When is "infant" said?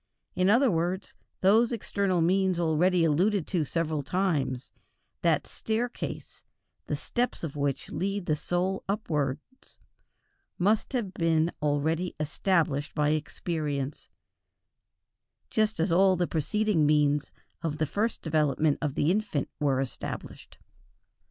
19.11-19.49